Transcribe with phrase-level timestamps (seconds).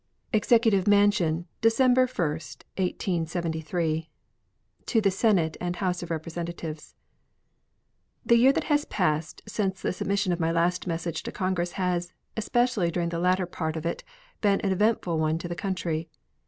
[0.33, 4.09] EXECUTIVE MANSION, December 1, 1873.
[4.87, 6.95] To the Senate and House of Representatives:
[8.25, 12.13] The year that has passed since the submission of my last message to Congress has,
[12.35, 14.03] especially during the latter part of it,
[14.41, 16.09] been an eventful one to the country.